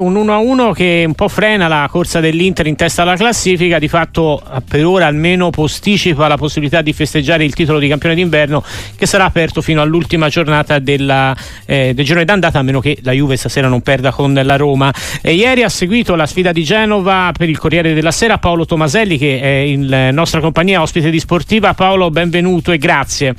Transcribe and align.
Un 0.00 0.14
1-1 0.14 0.74
che 0.74 1.02
un 1.04 1.14
po' 1.14 1.26
frena 1.26 1.66
la 1.66 1.88
corsa 1.90 2.20
dell'Inter 2.20 2.68
in 2.68 2.76
testa 2.76 3.02
alla 3.02 3.16
classifica, 3.16 3.80
di 3.80 3.88
fatto 3.88 4.40
per 4.68 4.86
ora 4.86 5.06
almeno 5.06 5.50
posticipa 5.50 6.28
la 6.28 6.36
possibilità 6.36 6.82
di 6.82 6.92
festeggiare 6.92 7.42
il 7.42 7.52
titolo 7.52 7.80
di 7.80 7.88
campione 7.88 8.14
d'inverno 8.14 8.62
che 8.94 9.06
sarà 9.06 9.24
aperto 9.24 9.60
fino 9.60 9.82
all'ultima 9.82 10.28
giornata 10.28 10.78
della, 10.78 11.36
eh, 11.66 11.94
del 11.94 12.04
girone 12.04 12.24
d'andata, 12.24 12.60
a 12.60 12.62
meno 12.62 12.78
che 12.78 12.98
la 13.02 13.10
Juve 13.10 13.36
stasera 13.36 13.66
non 13.66 13.80
perda 13.80 14.12
con 14.12 14.40
la 14.40 14.54
Roma. 14.54 14.94
E 15.20 15.34
ieri 15.34 15.64
ha 15.64 15.68
seguito 15.68 16.14
la 16.14 16.26
sfida 16.26 16.52
di 16.52 16.62
Genova 16.62 17.32
per 17.36 17.48
il 17.48 17.58
Corriere 17.58 17.92
della 17.92 18.12
Sera 18.12 18.38
Paolo 18.38 18.66
Tomaselli 18.66 19.18
che 19.18 19.40
è 19.40 19.48
in 19.48 20.10
nostra 20.12 20.38
compagnia, 20.38 20.80
ospite 20.80 21.10
di 21.10 21.18
Sportiva. 21.18 21.74
Paolo, 21.74 22.08
benvenuto 22.12 22.70
e 22.70 22.78
grazie. 22.78 23.34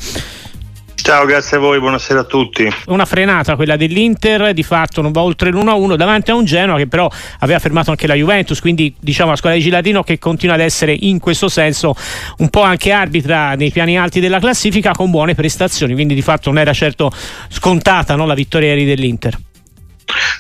Ciao, 1.02 1.26
grazie 1.26 1.58
a 1.58 1.60
voi, 1.60 1.80
buonasera 1.80 2.20
a 2.20 2.24
tutti. 2.24 2.72
Una 2.88 3.06
frenata 3.06 3.56
quella 3.56 3.78
dell'Inter, 3.78 4.54
di 4.54 4.64
fatto 4.64 5.02
non 5.02 5.12
va 5.12 5.22
oltre 5.22 5.50
l'1-1 5.50 5.96
davanti 5.96 6.32
a 6.32 6.36
un 6.36 6.46
Genoa 6.46 6.78
che 6.78 6.88
però 6.88 7.10
aveva 7.40 7.58
fermato 7.60 7.90
anche 7.90 8.06
la 8.06 8.14
Juventus, 8.14 8.60
quindi 8.60 8.94
diciamo 9.00 9.32
la 9.32 9.36
squadra 9.36 9.58
di 9.58 9.64
Giladino 9.64 10.04
che 10.04 10.20
continua 10.20 10.56
ad 10.56 10.62
essere 10.62 10.96
in 10.98 11.20
questo 11.20 11.48
senso 11.50 11.96
un 12.38 12.50
po' 12.50 12.62
anche 12.62 12.92
arbitra 12.92 13.56
nei 13.56 13.72
piani 13.72 13.98
alti 13.98 14.20
della 14.20 14.40
classifica 14.40 14.92
con 14.92 15.10
buone 15.10 15.36
prestazioni, 15.36 15.94
quindi 15.94 16.14
di 16.14 16.22
fatto 16.22 16.50
non 16.50 16.60
era 16.60 16.74
certo 16.74 17.12
scontata 17.48 18.16
no, 18.16 18.26
la 18.26 18.36
vittoria 18.36 18.70
ieri 18.70 18.86
dell'Inter. 18.86 19.38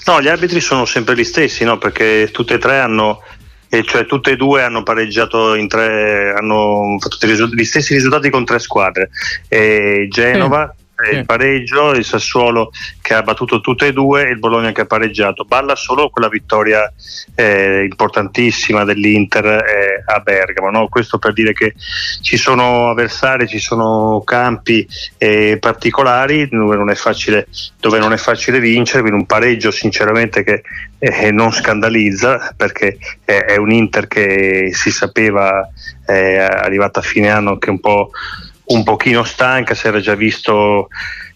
No, 0.06 0.22
gli 0.22 0.28
arbitri 0.28 0.60
sono 0.60 0.86
sempre 0.86 1.16
gli 1.16 1.24
stessi, 1.24 1.64
no? 1.64 1.78
perché 1.78 2.30
tutte 2.32 2.56
e 2.56 2.58
tre 2.58 2.80
hanno 2.80 3.22
e 3.70 3.84
cioè 3.84 4.06
tutte 4.06 4.32
e 4.32 4.36
due 4.36 4.64
hanno 4.64 4.84
pareggiato 4.84 5.54
in 5.54 5.68
tre, 5.68 6.34
hanno 6.36 6.98
fatto 7.00 7.26
gli 7.28 7.64
stessi 7.64 7.94
risultati 7.94 8.30
con 8.30 8.44
tre 8.44 8.60
squadre. 8.60 9.12
E 9.48 10.08
Genova, 10.10 10.74
sì. 11.04 11.16
il 11.18 11.26
pareggio, 11.26 11.92
il 11.92 12.06
Sassuolo 12.06 12.72
che 13.02 13.14
ha 13.14 13.22
battuto 13.24 13.60
tutte 13.60 13.88
e 13.88 13.94
due 13.94 14.28
e 14.28 14.32
il 14.32 14.40
Bologna 14.40 14.72
che 14.72 14.82
ha 14.82 14.86
pareggiato. 14.86 15.46
Balla 15.46 15.76
solo 15.76 16.10
quella 16.10 16.30
vittoria 16.30 16.92
eh, 17.36 17.84
importantissima 17.84 18.84
dell'Inter 18.84 19.46
eh, 19.46 20.04
a 20.06 20.20
Bergamo. 20.20 20.70
No? 20.70 20.88
Questo 20.88 21.18
per 21.18 21.34
dire 21.34 21.54
che 21.54 21.74
ci 22.22 22.38
sono 22.38 22.90
avversari, 22.90 23.48
ci 23.48 23.60
sono 23.60 24.22
campi 24.26 24.88
eh, 25.18 25.58
particolari 25.60 26.48
dove 26.48 26.76
non, 26.76 26.94
facile, 26.96 27.48
dove 27.80 28.00
non, 28.00 28.14
è 28.14 28.18
facile, 28.18 28.60
vincere, 28.60 29.02
quindi 29.02 29.20
un 29.20 29.26
pareggio 29.26 29.72
sinceramente 29.72 30.44
che 30.44 30.62
eh, 31.00 31.32
non 31.32 31.52
scandalizza 31.52 32.54
perché 32.56 32.98
è 33.24 33.56
un 33.56 33.72
Inter 33.72 34.08
che 34.08 34.70
si 34.74 34.92
sapeva 34.92 35.68
eh, 36.06 36.38
arrivata 36.38 37.00
a 37.00 37.04
fine 37.04 37.30
anno 37.30 37.58
che 37.58 37.70
un 37.70 37.80
po' 37.80 38.12
un 38.72 38.84
pochino 38.84 39.24
stanca, 39.24 39.74
si 39.74 39.88
era 39.88 40.00
già 40.00 40.16
visto 40.16 40.90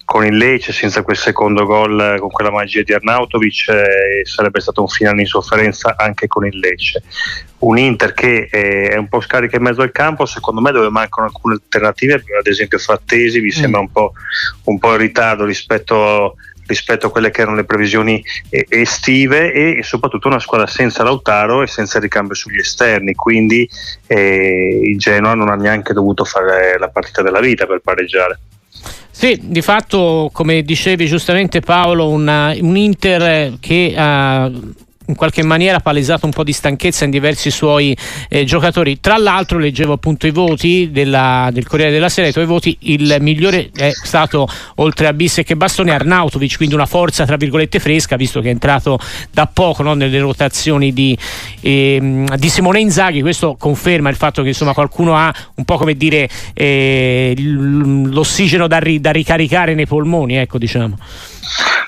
con 0.06 0.26
il 0.26 0.36
Lecce 0.36 0.74
senza 0.74 1.02
quel 1.02 1.16
secondo 1.16 1.66
gol 1.66 2.18
con 2.20 2.30
quella 2.30 2.52
magia 2.52 2.84
di 2.84 2.94
Arnautovic 2.94 3.70
eh, 3.70 4.26
sarebbe 4.26 4.60
stato 4.60 4.82
un 4.82 4.90
finale 4.90 5.22
in 5.22 5.28
sofferenza 5.28 5.96
anche 5.98 6.28
con 6.28 6.46
il 6.46 6.58
Lecce 6.60 7.04
un 7.60 7.78
Inter 7.78 8.14
che 8.14 8.50
eh, 8.52 8.90
è 8.90 8.98
un 8.98 9.08
po' 9.08 9.22
scarica 9.22 9.56
in 9.56 9.64
mezzo 9.64 9.82
al 9.82 9.94
campo 9.94 10.26
secondo 10.26 10.60
me 10.60 10.72
dove 10.72 10.90
mancano 10.90 11.28
alcune 11.28 11.56
alternative 11.56 12.16
ad 12.16 12.48
esempio 12.48 12.80
Frattesi 12.80 13.40
mi 13.40 13.48
mm. 13.48 13.50
sembra 13.50 13.80
un 13.80 13.92
po', 13.92 14.12
un 14.66 14.78
po' 14.78 14.92
in 14.92 14.98
ritardo 14.98 15.46
rispetto 15.46 16.36
rispetto 16.66 17.08
a 17.08 17.12
quelle 17.12 17.32
che 17.32 17.42
erano 17.42 17.58
le 17.58 17.66
previsioni 17.66 18.24
estive 18.50 19.54
e, 19.54 19.84
soprattutto 19.84 20.28
una 20.28 20.40
squadra 20.40 20.68
senza 20.68 21.04
Lautaro 21.04 21.62
e 21.62 21.68
senza 21.68 22.00
ricambio 22.00 22.36
sugli 22.36 22.60
esterni, 22.60 23.14
quindi 23.14 23.68
eh, 24.08 24.80
il 24.84 24.98
Genoa 24.98 25.34
non 25.34 25.50
ha 25.50 25.56
neanche 25.56 25.94
dovuto 25.94 26.24
fare 26.24 26.78
la 26.78 26.90
partita 26.90 27.22
della 27.22 27.40
vita 27.40 27.66
per 27.66 27.80
pareggiare. 27.80 28.40
Sì, 29.12 29.40
di 29.42 29.62
fatto, 29.62 30.30
come 30.34 30.64
dicevi 30.64 31.06
giustamente 31.06 31.60
Paolo, 31.60 32.10
una, 32.10 32.54
un 32.60 32.76
Inter 32.76 33.54
che 33.60 33.94
ha 33.96 34.52
in 35.08 35.16
qualche 35.16 35.44
maniera 35.44 35.80
palesato 35.80 36.26
un 36.26 36.32
po' 36.32 36.44
di 36.44 36.54
stanchezza 36.54 37.06
in 37.06 37.12
diversi 37.12 37.52
suoi 37.52 37.96
eh, 38.30 38.46
giocatori. 38.46 39.00
Tra 39.00 39.18
l'altro 39.18 39.58
leggevo 39.58 39.94
appunto 39.94 40.28
i 40.28 40.32
voti 40.32 40.90
della, 40.92 41.50
del 41.52 41.68
Corriere 41.68 41.92
della 41.92 42.10
Sera, 42.10 42.28
i 42.28 42.32
tuoi 42.32 42.46
voti, 42.46 42.78
il 42.82 43.18
migliore 43.20 43.70
è 43.76 43.92
stato 43.92 44.48
oltre 44.76 45.08
a 45.08 45.14
Bissek 45.14 45.50
e 45.50 45.56
Bastoni 45.56 45.90
Arnautovic, 45.90 46.58
quindi 46.58 46.76
una 46.76 46.86
forza 46.86 47.26
tra 47.26 47.36
virgolette 47.36 47.80
fresca, 47.80 48.16
visto 48.16 48.42
che 48.42 48.48
è 48.48 48.52
entrato 48.52 49.00
da 49.32 49.48
poco 49.48 49.84
no, 49.84 49.94
nelle 49.94 50.20
rotazioni 50.20 50.94
di, 50.94 51.18
eh, 51.62 52.26
di, 52.38 52.50
Simone 52.50 52.80
Inzaghi, 52.80 53.22
questo 53.22 53.56
conferma 53.58 54.10
il 54.10 54.16
fatto 54.16 54.42
che 54.42 54.50
insomma 54.50 54.74
qualcuno 54.74 55.16
ha 55.16 55.34
un 55.56 55.66
po' 55.66 55.78
come 55.78 55.96
dire 55.96 56.30
eh, 56.54 57.34
l'ossigeno 57.38 58.68
da, 58.68 58.80
ri, 58.80 59.00
da 59.00 59.12
ricaricare 59.12 59.74
nei 59.74 59.88
polmoni, 59.88 60.38
ecco 60.38 60.58
diciamo. 60.58 60.98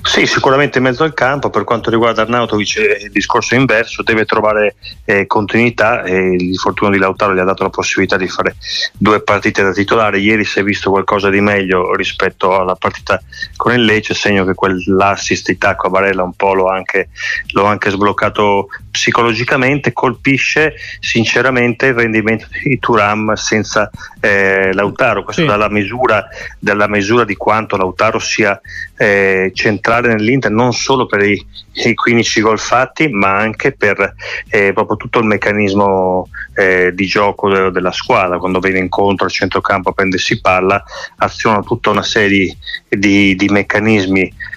Sì, 0.02 0.26
sicuramente 0.28 0.78
in 0.78 0.84
mezzo 0.84 1.04
al 1.04 1.14
campo, 1.14 1.50
per 1.50 1.64
quanto 1.64 1.90
riguarda 1.90 2.22
Arnautovic 2.22 2.76
il 3.04 3.12
discorso 3.12 3.56
è 3.56 3.58
inverso, 3.58 4.04
deve 4.04 4.26
trovare 4.26 4.76
eh, 5.06 5.26
continuità 5.26 6.04
e 6.04 6.36
il 6.36 6.58
fortuna 6.58 6.92
di 6.92 6.98
Lautaro 6.98 7.34
gli 7.34 7.40
ha 7.40 7.44
dato 7.44 7.64
la 7.64 7.70
possibilità 7.70 8.18
di 8.18 8.28
fare 8.28 8.56
due 8.94 9.22
partite 9.22 9.64
da 9.64 9.72
titolare, 9.72 10.20
ieri 10.20 10.46
si 10.46 10.60
è 10.60 10.64
visto 10.64 10.90
qualcosa 10.92 11.30
di 11.30 11.42
meglio 11.42 11.96
rispetto 11.96 12.58
alla 12.58 12.76
partita 12.76 13.22
con 13.56 13.74
il 13.74 13.84
Lecce, 13.84 14.14
segno 14.14 14.46
che 14.46 14.54
quell'assist 14.54 15.48
di 15.48 15.58
tacco 15.58 15.88
a 15.88 15.90
Barella 15.90 16.24
un 16.24 16.34
po' 16.34 16.54
l'ho 16.54 16.68
anche, 16.68 17.10
l'ho 17.54 17.66
anche 17.66 17.90
sbloccato 17.90 18.68
psicologicamente, 18.92 19.92
colpisce 19.92 20.76
sinceramente 21.00 21.88
il 21.88 21.96
rendimento 21.96 22.48
di 22.64 22.80
Turam 22.80 23.34
senza 23.34 23.90
eh, 24.22 24.72
Lautaro, 24.74 25.24
questo 25.24 25.42
sì. 25.42 25.48
dalla, 25.48 25.70
misura, 25.70 26.26
dalla 26.60 26.88
misura 26.88 27.26
di 27.26 27.36
quanto 27.36 27.76
Lautaro 27.76 28.20
sia 28.20 28.60
eh, 28.98 29.45
centrale 29.54 30.10
nell'Inter 30.10 30.52
non 30.52 30.74
solo 30.74 31.06
per 31.06 31.24
i, 31.24 31.46
i 31.74 31.94
15 31.94 32.42
gol 32.42 32.60
fatti 32.60 33.08
ma 33.10 33.38
anche 33.38 33.72
per 33.74 34.16
eh, 34.50 34.74
proprio 34.74 34.98
tutto 34.98 35.20
il 35.20 35.26
meccanismo 35.26 36.30
eh, 36.56 36.92
di 36.94 37.06
gioco 37.06 37.50
de- 37.50 37.72
della 37.72 37.92
squadra 37.92 38.38
quando 38.38 38.60
viene 38.60 38.80
incontro 38.80 39.26
al 39.26 39.32
centrocampo 39.32 39.90
a 39.90 39.94
prendersi 39.94 40.40
palla 40.40 40.84
aziona 41.18 41.62
tutta 41.62 41.90
una 41.90 42.04
serie 42.04 42.58
di, 42.88 43.36
di 43.36 43.48
meccanismi 43.50 44.54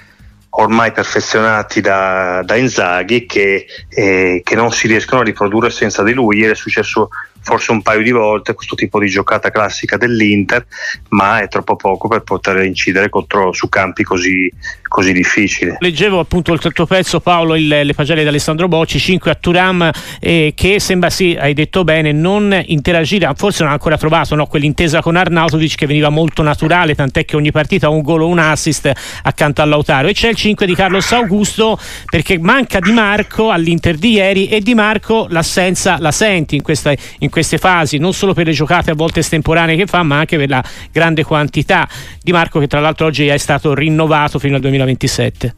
ormai 0.51 0.93
perfezionati 0.93 1.81
da, 1.81 2.43
da 2.45 2.57
Inzaghi 2.57 3.27
che, 3.27 3.67
eh, 3.89 4.41
che, 4.43 4.55
non 4.55 4.73
si 4.73 4.87
riescono 4.87 5.21
a 5.21 5.25
riprodurre 5.25 5.71
senza 5.71 6.03
di 6.03 6.13
lui. 6.13 6.39
Ieri 6.39 6.53
è 6.53 6.57
successo 6.57 7.11
forse 7.41 7.73
un 7.73 7.83
paio 7.83 8.03
di 8.03 8.11
volte 8.11 8.55
questo 8.55 8.75
tipo 8.75 8.99
di 8.99 9.09
giocata 9.09 9.51
classica 9.51 9.97
dell'Inter, 9.97 10.67
ma 11.11 11.41
è 11.41 11.49
troppo 11.49 11.77
poco 11.77 12.09
per 12.09 12.23
poter 12.23 12.65
incidere 12.65 13.09
contro, 13.09 13.53
su 13.53 13.69
campi 13.69 14.03
così, 14.03 14.53
così 14.87 15.13
difficili. 15.13 15.77
Leggevo 15.79 16.19
appunto 16.19 16.53
il 16.53 16.61
tuo 16.61 16.87
pezzo 16.87 17.21
Paolo, 17.21 17.55
il, 17.55 17.67
le 17.69 17.95
pagelle 17.95 18.23
di 18.23 18.29
Alessandro 18.29 18.69
Bocci, 18.69 18.99
5 18.99 19.31
a 19.31 19.35
Turam, 19.35 19.91
eh, 20.21 20.53
che 20.55 20.81
sembra 20.81 21.11
sì, 21.11 21.37
hai 21.39 21.55
detto 21.55 21.85
bene, 21.85 22.13
non 22.13 22.63
interagire, 22.67 23.31
forse 23.35 23.63
non 23.63 23.71
ha 23.71 23.75
ancora 23.75 23.97
trovato 23.97 24.35
no, 24.35 24.47
quell'intesa 24.47 25.01
con 25.01 25.17
Arnautovic 25.17 25.77
che 25.77 25.87
veniva 25.87 26.09
molto 26.09 26.43
naturale, 26.43 26.95
tant'è 26.95 27.25
che 27.25 27.37
ogni 27.37 27.51
partita 27.51 27.89
un 27.89 28.03
gol 28.03 28.23
o 28.23 28.29
un 28.29 28.39
assist 28.39 28.91
accanto 29.23 29.63
a 29.63 29.65
Lautaro. 29.65 30.09
E 30.09 30.13
c'è 30.13 30.29
il 30.29 30.37
5 30.37 30.67
di 30.67 30.75
Carlos 30.75 31.13
Augusto 31.13 31.79
perché 32.05 32.39
manca 32.39 32.81
Di 32.81 32.93
Marco 32.93 33.51
all'Inter 33.51 33.97
di 33.97 34.13
ieri 34.13 34.49
e 34.49 34.61
Di 34.61 34.75
Marco 34.75 35.27
l'assenza 35.31 35.97
la 35.99 36.13
senti 36.13 36.57
in 36.57 36.63
questa, 36.63 36.93
in 37.19 37.28
queste 37.31 37.59
fasi, 37.59 37.99
non 37.99 38.13
solo 38.13 38.35
per 38.35 38.47
le 38.47 38.53
giocate 38.53 38.91
a 38.91 38.95
volte 38.95 39.21
estemporanee 39.21 39.77
che 39.77 39.87
fa, 39.87 40.03
ma 40.03 40.19
anche 40.19 40.37
per 40.37 40.49
la 40.49 40.65
grande 40.93 41.25
quantità 41.25 41.89
di 42.23 42.33
Marco 42.33 42.59
che 42.61 42.67
tra 42.67 42.81
l'altro 42.81 43.07
oggi 43.07 43.27
è 43.27 43.37
stato 43.39 43.75
rinnovato 43.75 44.39
fino 44.39 44.57
al 44.57 44.61
2027. 44.61 45.55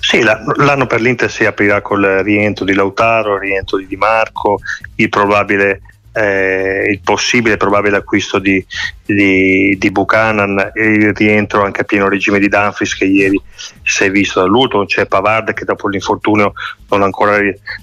Sì, 0.00 0.22
l'anno 0.22 0.86
per 0.86 1.00
l'Inter 1.00 1.30
si 1.30 1.44
aprirà 1.44 1.82
col 1.82 2.02
rientro 2.22 2.64
di 2.64 2.74
Lautaro, 2.74 3.34
il 3.34 3.40
rientro 3.40 3.76
di 3.76 3.86
Di 3.86 3.96
Marco, 3.96 4.58
il 4.96 5.08
probabile 5.08 5.82
eh, 6.12 6.88
il 6.90 7.00
possibile 7.02 7.56
probabile 7.56 7.96
acquisto 7.96 8.38
di, 8.38 8.64
di, 9.04 9.76
di, 9.78 9.90
Buchanan 9.90 10.72
e 10.74 10.86
il 10.86 11.14
rientro 11.14 11.62
anche 11.62 11.82
a 11.82 11.84
pieno 11.84 12.08
regime 12.08 12.38
di 12.38 12.48
Dumfries 12.48 12.96
che 12.96 13.04
ieri 13.04 13.40
si 13.82 14.04
è 14.04 14.10
visto 14.10 14.40
dall'ultimo, 14.40 14.84
c'è 14.84 15.06
Pavard 15.06 15.52
che 15.52 15.64
dopo 15.64 15.88
l'infortunio 15.88 16.52
non 16.88 17.02
ha 17.02 17.04
ancora 17.04 17.38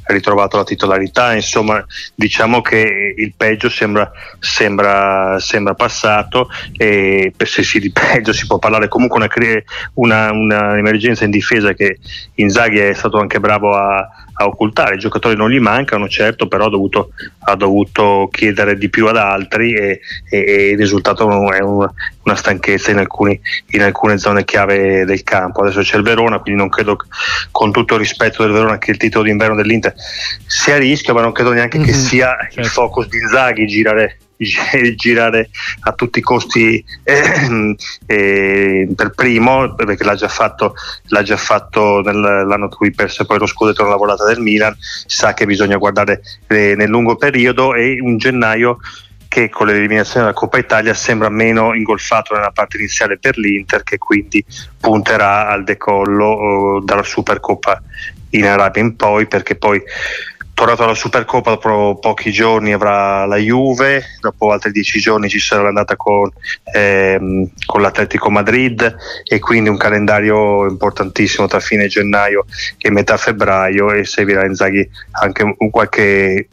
ritrovato 0.07 0.57
la 0.57 0.63
titolarità, 0.63 1.33
insomma 1.33 1.83
diciamo 2.15 2.61
che 2.61 3.13
il 3.15 3.33
peggio 3.35 3.69
sembra, 3.69 4.11
sembra, 4.39 5.39
sembra 5.39 5.73
passato 5.73 6.49
e 6.77 7.33
se 7.37 7.63
si 7.63 7.79
di 7.79 7.91
peggio 7.91 8.33
si 8.33 8.47
può 8.47 8.57
parlare. 8.57 8.87
Comunque 8.87 9.19
una, 9.19 9.29
una, 9.93 10.31
una 10.31 10.77
emergenza 10.77 11.25
in 11.25 11.31
difesa 11.31 11.73
che 11.73 11.99
Inzaghi 12.35 12.79
è 12.79 12.93
stato 12.93 13.19
anche 13.19 13.39
bravo 13.39 13.75
a 13.75 14.07
a 14.35 14.45
occultare. 14.45 14.95
I 14.95 14.99
giocatori 14.99 15.35
non 15.35 15.49
gli 15.49 15.59
mancano, 15.59 16.07
certo, 16.07 16.47
però 16.47 16.65
ha 16.65 16.69
dovuto, 16.69 17.11
ha 17.45 17.55
dovuto 17.55 18.29
chiedere 18.31 18.77
di 18.77 18.89
più 18.89 19.07
ad 19.07 19.17
altri 19.17 19.73
e, 19.73 19.99
e, 20.29 20.37
e 20.37 20.69
il 20.69 20.77
risultato 20.77 21.29
è 21.51 21.59
un, 21.61 21.87
una 22.23 22.35
stanchezza 22.35 22.91
in, 22.91 22.97
alcuni, 22.97 23.39
in, 23.67 23.81
alcune 23.81 24.17
zone 24.17 24.43
chiave 24.43 25.05
del 25.05 25.23
campo. 25.23 25.61
Adesso 25.61 25.81
c'è 25.81 25.97
il 25.97 26.03
Verona, 26.03 26.39
quindi 26.39 26.59
non 26.59 26.69
credo, 26.69 26.97
con 27.51 27.71
tutto 27.71 27.93
il 27.93 27.99
rispetto 28.01 28.43
del 28.43 28.51
Verona, 28.51 28.77
che 28.77 28.91
il 28.91 28.97
titolo 28.97 29.23
d'inverno 29.23 29.55
dell'Inter 29.55 29.93
sia 30.45 30.75
a 30.75 30.79
rischio, 30.79 31.13
ma 31.13 31.21
non 31.21 31.31
credo 31.31 31.51
neanche 31.51 31.77
mm-hmm, 31.77 31.87
che 31.87 31.93
sia 31.93 32.37
certo. 32.41 32.59
il 32.59 32.67
focus 32.67 33.07
di 33.07 33.17
Inzaghi 33.17 33.65
girare 33.67 34.19
girare 34.95 35.49
a 35.81 35.93
tutti 35.93 36.19
i 36.19 36.21
costi 36.21 36.83
eh, 37.03 37.75
eh, 38.05 38.87
per 38.95 39.11
primo 39.11 39.73
perché 39.75 40.03
l'ha 40.03 40.15
già 40.15 40.27
fatto, 40.27 40.75
l'ha 41.07 41.23
già 41.23 41.37
fatto 41.37 42.01
nell'anno 42.01 42.65
in 42.65 42.69
cui 42.69 42.91
perse 42.91 43.25
poi 43.25 43.39
lo 43.39 43.45
scudetto 43.45 43.83
nella 43.83 43.95
volata 43.95 44.25
del 44.25 44.39
Milan 44.39 44.75
sa 44.79 45.33
che 45.33 45.45
bisogna 45.45 45.77
guardare 45.77 46.21
eh, 46.47 46.75
nel 46.75 46.89
lungo 46.89 47.15
periodo 47.15 47.73
e 47.73 47.99
un 48.01 48.17
gennaio 48.17 48.79
che 49.27 49.49
con 49.49 49.67
l'eliminazione 49.67 50.27
della 50.27 50.37
Coppa 50.37 50.57
Italia 50.57 50.93
sembra 50.93 51.27
meno 51.27 51.73
ingolfato 51.73 52.33
nella 52.33 52.51
parte 52.51 52.77
iniziale 52.77 53.17
per 53.17 53.37
l'Inter 53.37 53.83
che 53.83 53.97
quindi 53.97 54.43
punterà 54.79 55.49
al 55.49 55.65
decollo 55.65 56.25
oh, 56.25 56.79
dalla 56.79 57.03
Supercoppa 57.03 57.81
in 58.29 58.45
Arabia 58.45 58.81
in 58.81 58.95
poi 58.95 59.27
perché 59.27 59.55
poi 59.55 59.81
tornato 60.55 60.83
alla 60.83 60.95
Supercoppa 60.95 61.57
dopo 61.57 61.99
pochi 61.99 62.31
giorni 62.31 62.71
avrà 62.71 63.25
la 63.25 63.35
Juve, 63.35 64.03
dopo 64.21 64.51
altri 64.51 64.71
dieci 64.71 64.99
giorni 64.99 65.27
ci 65.27 65.37
sarà 65.37 65.63
l'andata 65.63 65.97
con, 65.97 66.31
ehm, 66.73 67.49
con, 67.65 67.81
l'Atletico 67.81 68.31
Madrid 68.31 68.95
e 69.25 69.39
quindi 69.39 69.69
un 69.69 69.77
calendario 69.77 70.65
importantissimo 70.67 71.47
tra 71.47 71.59
fine 71.59 71.87
gennaio 71.87 72.45
e 72.77 72.89
metà 72.89 73.17
febbraio 73.17 73.91
e 73.91 74.05
seguirà 74.05 74.45
Inzaghi 74.45 74.89
anche 75.21 75.55
un 75.57 75.69
qualche 75.69 76.47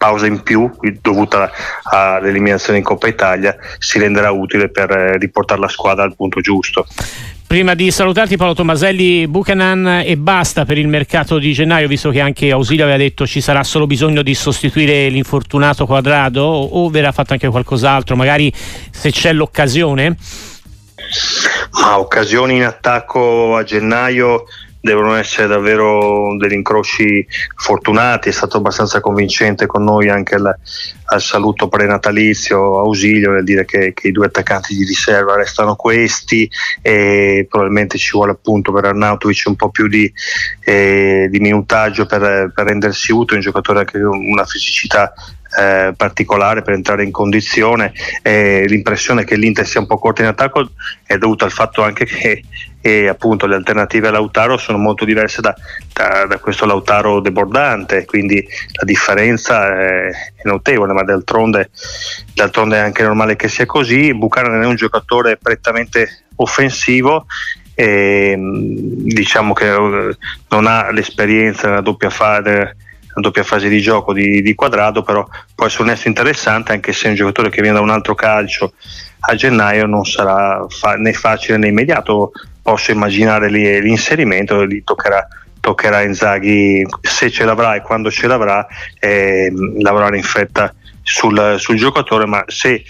pausa 0.00 0.24
in 0.24 0.42
più 0.42 0.70
dovuta 1.02 1.50
all'eliminazione 1.82 2.78
in 2.78 2.84
Coppa 2.84 3.06
Italia 3.06 3.54
si 3.76 3.98
renderà 3.98 4.30
utile 4.30 4.70
per 4.70 4.90
eh, 4.90 5.18
riportare 5.18 5.60
la 5.60 5.68
squadra 5.68 6.04
al 6.04 6.16
punto 6.16 6.40
giusto. 6.40 6.86
Prima 7.46 7.74
di 7.74 7.90
salutarti 7.90 8.38
Paolo 8.38 8.54
Tomaselli, 8.54 9.26
Buchanan 9.26 10.02
e 10.02 10.16
basta 10.16 10.64
per 10.64 10.78
il 10.78 10.88
mercato 10.88 11.36
di 11.36 11.52
gennaio, 11.52 11.86
visto 11.86 12.08
che 12.08 12.20
anche 12.20 12.50
Ausilio 12.50 12.84
aveva 12.84 12.96
detto 12.96 13.26
ci 13.26 13.42
sarà 13.42 13.62
solo 13.62 13.86
bisogno 13.86 14.22
di 14.22 14.34
sostituire 14.34 15.10
l'infortunato 15.10 15.84
quadrato 15.84 16.40
o 16.40 16.88
verrà 16.88 17.12
fatto 17.12 17.34
anche 17.34 17.48
qualcos'altro, 17.48 18.16
magari 18.16 18.50
se 18.90 19.10
c'è 19.10 19.34
l'occasione? 19.34 20.16
Ma 21.72 21.98
occasioni 21.98 22.56
in 22.56 22.64
attacco 22.64 23.54
a 23.54 23.64
gennaio 23.64 24.44
devono 24.80 25.14
essere 25.14 25.46
davvero 25.46 26.36
degli 26.36 26.54
incroci 26.54 27.26
fortunati, 27.54 28.30
è 28.30 28.32
stato 28.32 28.56
abbastanza 28.56 29.00
convincente 29.00 29.66
con 29.66 29.84
noi 29.84 30.08
anche 30.08 30.36
al, 30.36 30.56
al 31.12 31.20
saluto 31.20 31.68
prenatalizio 31.68 32.78
Ausilio 32.78 33.32
nel 33.32 33.44
dire 33.44 33.64
che, 33.64 33.92
che, 33.92 34.08
i 34.08 34.12
due 34.12 34.26
attaccanti 34.26 34.74
di 34.76 34.84
riserva 34.84 35.36
restano 35.36 35.74
questi 35.74 36.48
e 36.82 37.46
probabilmente 37.48 37.98
ci 37.98 38.12
vuole 38.12 38.32
appunto 38.32 38.72
per 38.72 38.84
Arnautovic 38.84 39.42
un 39.46 39.56
po' 39.56 39.70
più 39.70 39.88
di, 39.88 40.10
eh, 40.64 41.28
di 41.30 41.40
minutaggio 41.40 42.06
per, 42.06 42.52
per 42.54 42.66
rendersi 42.66 43.12
utile, 43.12 43.36
un 43.36 43.42
giocatore 43.42 43.80
anche 43.80 44.00
con 44.00 44.18
una 44.18 44.44
fisicità 44.44 45.12
eh, 45.58 45.92
particolare 45.96 46.62
per 46.62 46.74
entrare 46.74 47.02
in 47.02 47.10
condizione. 47.10 47.92
Eh, 48.22 48.64
l'impressione 48.68 49.24
che 49.24 49.36
l'Inter 49.36 49.66
sia 49.66 49.80
un 49.80 49.86
po' 49.86 49.98
corta 49.98 50.22
in 50.22 50.28
attacco 50.28 50.70
è 51.04 51.18
dovuta 51.18 51.44
al 51.44 51.50
fatto 51.50 51.82
anche 51.82 52.04
che 52.04 52.44
e 52.82 53.08
appunto 53.08 53.46
le 53.46 53.56
alternative 53.56 54.08
a 54.08 54.10
Lautaro 54.10 54.56
sono 54.56 54.78
molto 54.78 55.04
diverse 55.04 55.42
da, 55.42 55.54
da, 55.92 56.24
da 56.26 56.38
questo 56.38 56.64
Lautaro 56.64 57.20
debordante, 57.20 58.06
quindi 58.06 58.42
la 58.72 58.84
differenza 58.84 59.66
è, 59.66 60.08
è 60.08 60.42
notevole, 60.44 60.92
ma 61.00 61.04
d'altronde, 61.04 61.70
d'altronde, 62.34 62.76
è 62.76 62.80
anche 62.80 63.02
normale 63.02 63.36
che 63.36 63.48
sia 63.48 63.66
così. 63.66 64.14
Buchanan 64.14 64.62
è 64.62 64.66
un 64.66 64.76
giocatore 64.76 65.36
prettamente 65.36 66.24
offensivo 66.36 67.26
e 67.74 68.36
diciamo 68.38 69.52
che 69.52 69.72
eh, 69.72 70.16
non 70.48 70.66
ha 70.66 70.90
l'esperienza 70.90 71.68
nella 71.68 71.80
doppia 71.80 72.10
fase 72.10 72.76
doppia 73.12 73.42
fase 73.42 73.68
di 73.68 73.80
gioco 73.80 74.12
di, 74.12 74.40
di, 74.40 74.54
quadrato, 74.54 75.02
però 75.02 75.26
può 75.54 75.66
essere 75.66 75.82
un 75.82 75.90
essere 75.90 76.10
interessante 76.10 76.72
anche 76.72 76.92
se 76.92 77.06
è 77.06 77.10
un 77.10 77.16
giocatore 77.16 77.50
che 77.50 77.60
viene 77.60 77.76
da 77.76 77.82
un 77.82 77.90
altro 77.90 78.14
calcio 78.14 78.72
a 79.20 79.34
gennaio 79.34 79.86
non 79.86 80.04
sarà 80.04 80.64
fa- 80.68 80.94
né 80.94 81.12
facile 81.12 81.58
né 81.58 81.68
immediato 81.68 82.32
posso 82.62 82.92
immaginare 82.92 83.48
l'inserimento, 83.48 84.64
gli 84.66 84.82
toccherà, 84.84 85.26
toccherà 85.60 86.02
Inzaghi 86.02 86.86
se 87.00 87.30
ce 87.30 87.44
l'avrà 87.44 87.74
e 87.74 87.82
quando 87.82 88.10
ce 88.10 88.26
l'avrà 88.26 88.66
eh, 88.98 89.52
lavorare 89.78 90.16
in 90.16 90.22
fretta 90.22 90.72
sul, 91.02 91.56
sul, 91.58 91.76
giocatore, 91.76 92.26
ma 92.26 92.44
se 92.46 92.84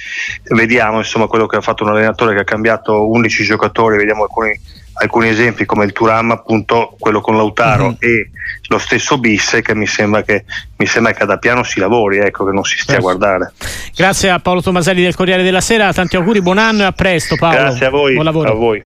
vediamo 0.54 0.98
insomma, 0.98 1.26
quello 1.26 1.46
che 1.46 1.56
ha 1.56 1.60
fatto 1.60 1.84
un 1.84 1.90
allenatore 1.90 2.34
che 2.34 2.40
ha 2.40 2.44
cambiato 2.44 3.08
11 3.08 3.44
giocatori, 3.44 3.96
vediamo 3.96 4.22
alcuni, 4.22 4.58
alcuni 4.94 5.28
esempi 5.28 5.64
come 5.64 5.84
il 5.84 5.92
Turam, 5.92 6.30
appunto 6.30 6.94
quello 6.98 7.20
con 7.20 7.36
Lautaro 7.36 7.86
uh-huh. 7.86 7.96
e 7.98 8.30
lo 8.68 8.78
stesso 8.78 9.18
Bisse 9.18 9.62
che 9.62 9.74
mi 9.74 9.86
sembra 9.86 10.22
che, 10.22 10.44
mi 10.76 10.86
sembra 10.86 11.12
che 11.12 11.24
da 11.24 11.38
piano 11.38 11.64
si 11.64 11.80
lavori, 11.80 12.18
ecco, 12.18 12.44
che 12.44 12.52
non 12.52 12.62
si 12.64 12.78
stia 12.78 12.98
a 12.98 13.00
guardare. 13.00 13.52
Grazie 13.94 14.30
a 14.30 14.38
Paolo 14.38 14.62
Tomaselli 14.62 15.02
del 15.02 15.16
Corriere 15.16 15.42
della 15.42 15.60
Sera, 15.60 15.92
tanti 15.92 16.16
auguri, 16.16 16.40
buon 16.40 16.58
anno 16.58 16.82
e 16.82 16.84
a 16.84 16.92
presto 16.92 17.36
Paolo. 17.36 17.56
Grazie 17.56 17.86
a 17.86 17.90
voi. 17.90 18.12
Buon 18.12 18.24
lavoro. 18.24 18.50
A 18.50 18.54
voi. 18.54 18.78